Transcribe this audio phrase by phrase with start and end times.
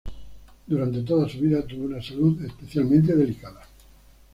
[0.65, 3.61] Durante toda su vida tuvo una salud especialmente delicada.